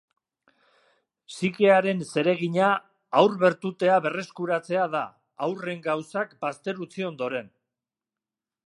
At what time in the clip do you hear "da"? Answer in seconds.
4.97-5.03